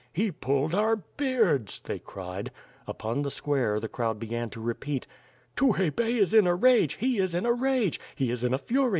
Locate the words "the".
3.21-3.29, 3.79-3.87